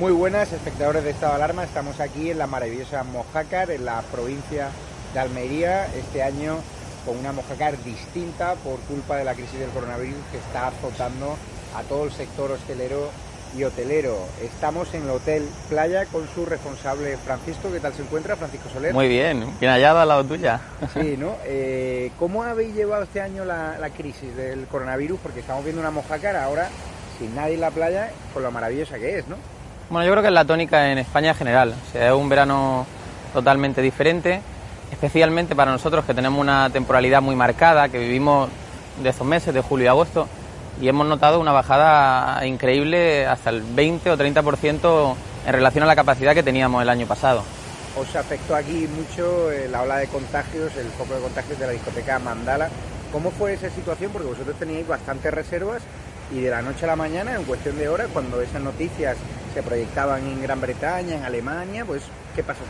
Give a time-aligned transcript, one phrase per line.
[0.00, 1.62] Muy buenas, espectadores de Estado de Alarma.
[1.62, 4.70] Estamos aquí en la maravillosa Mojácar, en la provincia
[5.12, 6.56] de Almería, este año
[7.04, 11.36] con una Mojácar distinta por culpa de la crisis del coronavirus que está azotando
[11.76, 13.10] a todo el sector hostelero
[13.54, 14.16] y hotelero.
[14.42, 17.70] Estamos en el Hotel Playa con su responsable Francisco.
[17.70, 18.94] ¿Qué tal se encuentra, Francisco Soler?
[18.94, 20.62] Muy bien, bien hallado al lado tuya.
[20.94, 21.34] Sí, ¿no?
[21.44, 25.20] Eh, ¿Cómo habéis llevado este año la, la crisis del coronavirus?
[25.22, 26.70] Porque estamos viendo una Mojácar ahora
[27.18, 29.36] sin nadie en la playa, con lo maravillosa que es, ¿no?
[29.90, 31.74] Bueno, yo creo que es la tónica en España en general.
[31.90, 32.86] Sea, es un verano
[33.32, 34.40] totalmente diferente,
[34.92, 38.48] especialmente para nosotros que tenemos una temporalidad muy marcada, que vivimos
[39.02, 40.28] de estos meses, de julio y agosto,
[40.80, 45.14] y hemos notado una bajada increíble hasta el 20 o 30%
[45.46, 47.42] en relación a la capacidad que teníamos el año pasado.
[47.98, 51.72] Os afectó aquí mucho eh, la ola de contagios, el foco de contagios de la
[51.72, 52.68] discoteca Mandala.
[53.10, 54.12] ¿Cómo fue esa situación?
[54.12, 55.82] Porque vosotros teníais bastantes reservas
[56.32, 59.16] y de la noche a la mañana, en cuestión de horas, cuando esas noticias
[59.52, 62.02] se proyectaban en Gran Bretaña, en Alemania, pues,
[62.36, 62.60] ¿qué pasó?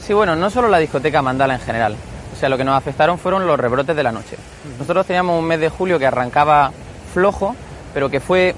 [0.00, 1.96] Sí, bueno, no solo la discoteca Mandala en general.
[2.32, 4.36] O sea, lo que nos afectaron fueron los rebrotes de la noche.
[4.78, 6.72] Nosotros teníamos un mes de julio que arrancaba
[7.12, 7.54] flojo,
[7.92, 8.54] pero que fue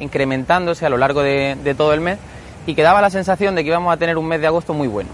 [0.00, 2.18] incrementándose a lo largo de, de todo el mes
[2.66, 4.88] y que daba la sensación de que íbamos a tener un mes de agosto muy
[4.88, 5.10] bueno.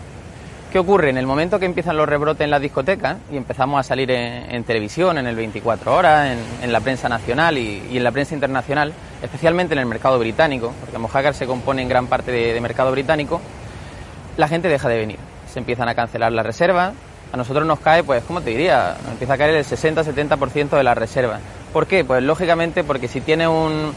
[0.74, 1.10] ¿Qué ocurre?
[1.10, 4.64] En el momento que empiezan los rebrotes en las discotecas y empezamos a salir en,
[4.64, 8.92] televisión, en el 24 horas, en, la prensa nacional y, en la prensa internacional,
[9.22, 13.40] especialmente en el mercado británico, porque Mojácar se compone en gran parte de, mercado británico,
[14.36, 15.18] la gente deja de venir.
[15.46, 16.92] Se empiezan a cancelar las reservas.
[17.32, 18.96] A nosotros nos cae, pues, ¿cómo te diría?
[19.08, 21.40] Empieza a caer el 60-70% de las reservas.
[21.72, 22.04] ¿Por qué?
[22.04, 23.92] Pues lógicamente porque si tiene un,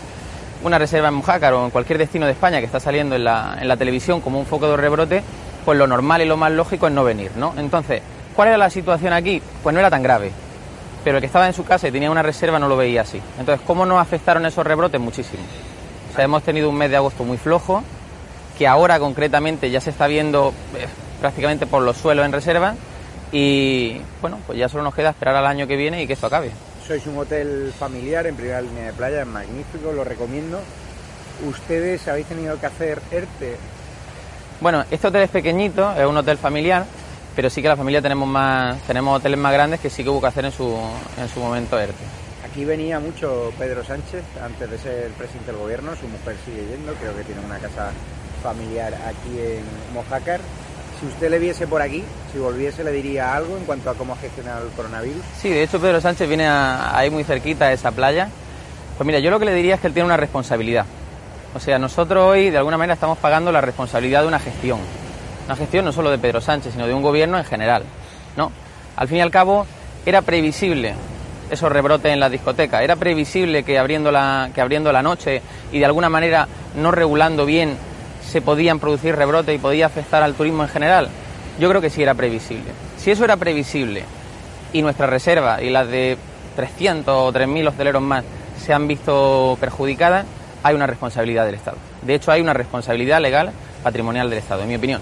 [0.63, 3.77] una reserva en Mojácar o en cualquier destino de España que está saliendo en la
[3.79, 5.23] televisión como un foco de rebrote,
[5.67, 7.53] pues lo normal y lo más lógico es no venir, ¿no?
[7.57, 8.01] Entonces,
[8.33, 9.41] ¿cuál era la situación aquí?
[9.61, 10.31] Pues no era tan grave.
[11.03, 13.21] Pero el que estaba en su casa y tenía una reserva no lo veía así.
[13.37, 15.01] Entonces, ¿cómo nos afectaron esos rebrotes?
[15.01, 15.43] Muchísimo.
[16.09, 17.83] O sea, hemos tenido un mes de agosto muy flojo,
[18.57, 20.87] que ahora concretamente ya se está viendo eh,
[21.19, 22.75] prácticamente por los suelos en reserva.
[23.33, 26.27] Y bueno, pues ya solo nos queda esperar al año que viene y que esto
[26.27, 26.49] acabe.
[26.87, 30.61] Sois un hotel familiar en primera línea de playa, es magnífico, lo recomiendo.
[31.45, 33.57] ¿Ustedes habéis tenido que hacer ERTE
[34.61, 36.85] bueno, este hotel es pequeñito, es un hotel familiar,
[37.35, 40.21] pero sí que la familia tenemos más, tenemos hoteles más grandes que sí que hubo
[40.21, 40.75] que hacer en su,
[41.19, 42.03] en su momento ERTE.
[42.49, 46.93] Aquí venía mucho Pedro Sánchez antes de ser presidente del gobierno, su mujer sigue yendo,
[46.93, 47.91] creo que tiene una casa
[48.41, 50.39] familiar aquí en Mojácar.
[50.99, 54.13] Si usted le viese por aquí, si volviese, le diría algo en cuanto a cómo
[54.13, 55.21] ha gestionado el coronavirus.
[55.39, 58.29] Sí, de hecho Pedro Sánchez viene ahí muy cerquita a esa playa
[58.97, 60.87] Pues mira, yo lo que le diría es que él tiene una responsabilidad.
[61.57, 64.77] O sea, nosotros hoy de alguna manera estamos pagando la responsabilidad de una gestión.
[65.47, 67.81] Una gestión no solo de Pedro Sánchez, sino de un gobierno en general.
[68.35, 68.51] ¿no?
[68.95, 69.65] Al fin y al cabo,
[70.05, 70.93] era previsible
[71.49, 72.83] esos rebrotes en la discoteca.
[72.83, 77.43] Era previsible que abriendo la, que abriendo la noche y de alguna manera no regulando
[77.43, 77.75] bien
[78.23, 81.09] se podían producir rebrotes y podía afectar al turismo en general.
[81.59, 82.71] Yo creo que sí era previsible.
[82.97, 84.03] Si eso era previsible
[84.73, 86.19] y nuestra reserva y las de
[86.55, 88.23] 300 o 3.000 hosteleros más
[88.63, 90.27] se han visto perjudicadas,
[90.63, 91.77] hay una responsabilidad del Estado.
[92.01, 93.51] De hecho, hay una responsabilidad legal
[93.83, 95.01] patrimonial del Estado, en mi opinión.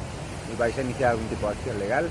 [0.54, 2.10] ¿Y vais a iniciar algún tipo de acción legal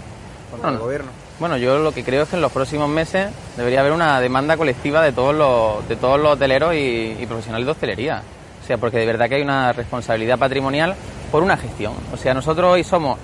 [0.51, 1.11] contra el gobierno?
[1.41, 4.57] Bueno, yo lo que creo es que en los próximos meses debería haber una demanda
[4.57, 8.23] colectiva de todos los, de todos los hoteleros y, profesionales de hostelería.
[8.63, 10.95] O sea, porque de verdad que hay una responsabilidad patrimonial
[11.33, 11.93] por una gestión.
[12.13, 13.19] O sea, nosotros hoy somos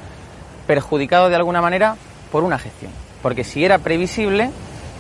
[0.67, 1.97] perjudicados de alguna manera
[2.33, 2.91] por una gestión.
[3.23, 4.51] Porque si era previsible,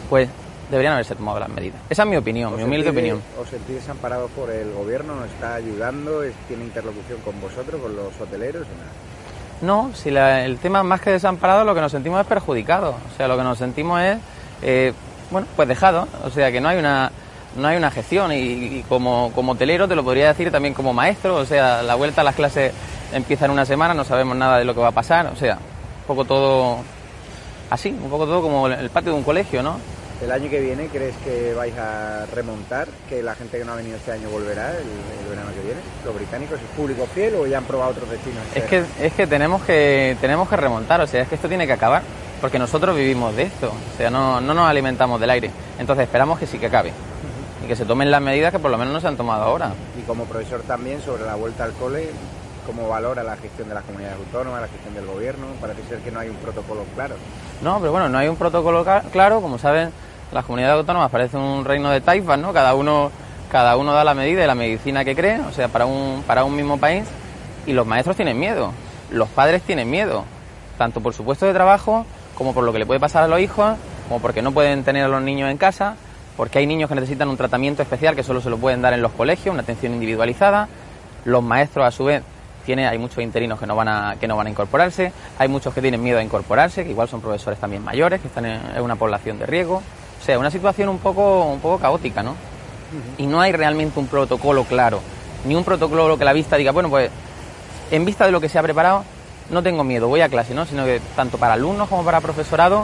[0.09, 0.29] pues
[0.71, 1.81] deberían haberse tomado las medidas.
[1.91, 3.21] Esa es mi opinión, mi humilde opinión.
[3.41, 5.15] ¿Os sentís desamparados por el gobierno?
[5.17, 6.23] ¿Nos está ayudando?
[6.49, 8.67] ¿Tiene interlocución con vosotros, con los hoteleros?
[9.61, 12.95] No, si el tema más que desamparado, lo que nos sentimos es perjudicados.
[12.95, 14.19] O sea, lo que nos sentimos es,
[14.63, 14.93] eh,
[15.31, 16.09] bueno, pues dejado.
[16.25, 17.11] O sea, que no hay una,
[17.57, 18.33] no hay una gestión.
[18.33, 21.37] Y, como, como hotelero te lo podría decir también como maestro.
[21.37, 22.73] O sea, la vuelta a las clases
[23.13, 25.27] empieza en una semana, no sabemos nada de lo que va a pasar.
[25.27, 26.79] O sea, un poco todo
[27.69, 29.77] así, un poco todo como el patio de un colegio, ¿no?
[30.23, 32.89] ¿El año que viene crees que vais a remontar?
[33.09, 35.81] ¿Que la gente que no ha venido este año volverá el, verano que viene?
[36.05, 38.43] ¿Los británicos es público fiel o ya han probado otros destinos?
[38.55, 41.67] Es que, es que tenemos que tenemos que remontar, o sea, es que esto tiene
[41.67, 42.03] que acabar,
[42.43, 45.51] porque nosotros vivimos de esto, o sea, no, no nos alimentamos del aire.
[45.79, 46.93] Entonces esperamos que sí que acabe
[47.65, 49.73] y que se tomen las medidas que por lo menos no se han tomado ahora.
[49.99, 52.11] Y como profesor también sobre la vuelta al cole,
[52.67, 55.47] ¿cómo valora la gestión de las comunidades autónomas, la gestión del gobierno?
[55.63, 57.15] Parece ser que no hay un protocolo claro.
[57.63, 59.91] No, pero bueno, no hay un protocolo claro, como saben
[60.33, 62.53] las comunidades autónomas parecen un reino de taifas, ¿no?
[62.53, 63.11] Cada uno,
[63.51, 66.45] cada uno da la medida de la medicina que cree, o sea, para un, para
[66.45, 67.05] un mismo país,
[67.67, 68.73] y los maestros tienen miedo,
[69.11, 70.25] los padres tienen miedo,
[70.79, 73.41] tanto por su puesto de trabajo, como por lo que le puede pasar a los
[73.41, 73.77] hijos,
[74.09, 75.97] como porque no pueden tener a los niños en casa,
[76.37, 79.03] porque hay niños que necesitan un tratamiento especial que solo se lo pueden dar en
[79.03, 80.69] los colegios, una atención individualizada,
[81.25, 82.23] los maestros a su vez
[82.65, 85.75] tiene, hay muchos interinos que no van a, que no van a incorporarse, hay muchos
[85.75, 88.97] que tienen miedo a incorporarse, que igual son profesores también mayores, que están en una
[88.97, 89.83] población de riesgo.
[90.21, 92.37] O sea, una situación un poco, un poco caótica, ¿no?
[93.19, 95.01] Y no hay realmente un protocolo claro,
[95.47, 97.11] ni un protocolo que la vista diga, bueno, pues
[97.91, 99.05] en vista de lo que se ha preparado,
[99.51, 100.67] no tengo miedo, voy a clase, ¿no?
[100.67, 102.83] Sino que tanto para alumnos como para profesorado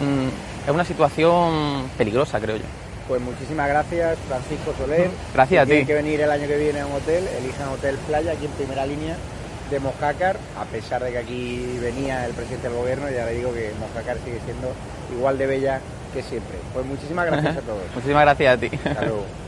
[0.00, 2.64] mm, es una situación peligrosa, creo yo.
[3.06, 5.10] Pues muchísimas gracias, Francisco Soler.
[5.32, 5.84] Gracias a ti.
[5.84, 8.84] Que venir el año que viene a un hotel, elijan Hotel Playa, aquí en primera
[8.86, 9.16] línea
[9.70, 13.52] de Mojácar, a pesar de que aquí venía el presidente del gobierno, ya le digo
[13.52, 14.72] que Mojácar sigue siendo
[15.14, 15.80] igual de bella
[16.12, 16.56] que siempre.
[16.72, 17.82] Pues muchísimas gracias a todos.
[17.94, 18.70] muchísimas gracias a ti.
[18.84, 19.47] Hasta luego.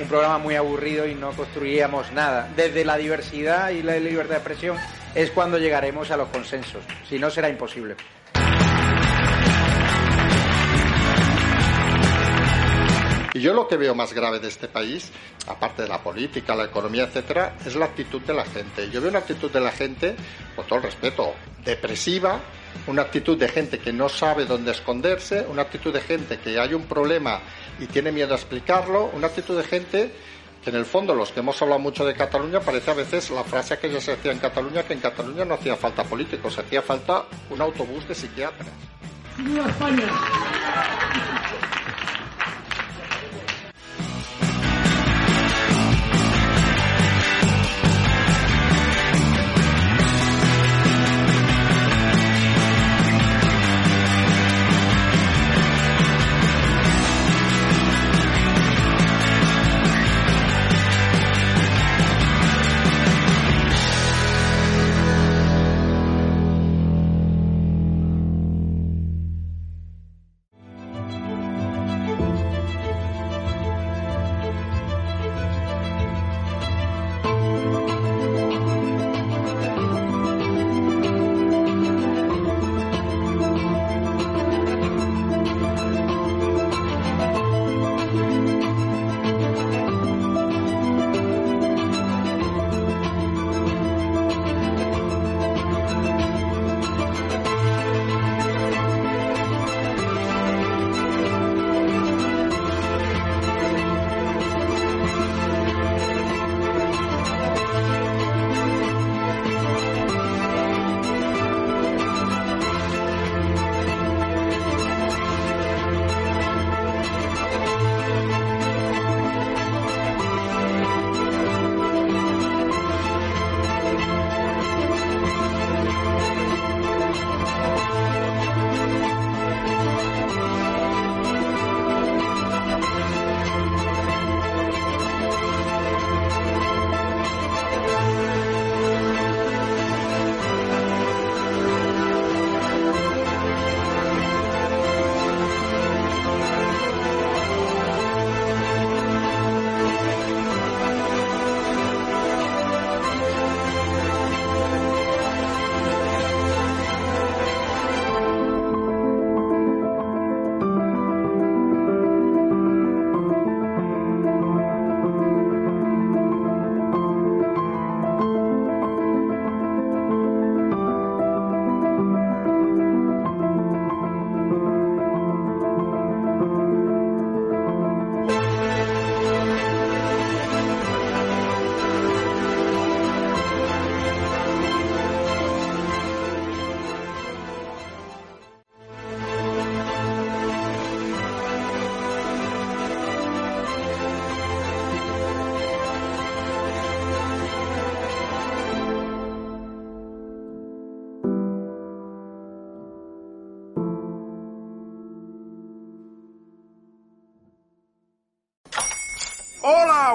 [0.00, 2.48] un programa muy aburrido y no construiríamos nada.
[2.56, 4.76] Desde la diversidad y la libertad de expresión
[5.14, 7.96] es cuando llegaremos a los consensos, si no será imposible.
[13.34, 15.10] Y yo lo que veo más grave de este país,
[15.46, 18.90] aparte de la política, la economía, etcétera, es la actitud de la gente.
[18.90, 20.14] Yo veo una actitud de la gente,
[20.54, 21.34] con todo el respeto,
[21.64, 22.40] depresiva,
[22.86, 26.74] una actitud de gente que no sabe dónde esconderse, una actitud de gente que hay
[26.74, 27.40] un problema
[27.78, 30.12] y tiene miedo a explicarlo, una actitud de gente
[30.62, 33.42] que en el fondo los que hemos hablado mucho de Cataluña parece a veces la
[33.42, 36.82] frase que ya se decía en Cataluña que en Cataluña no hacía falta políticos, hacía
[36.82, 38.68] falta un autobús de psiquiatras.
[39.38, 40.08] España!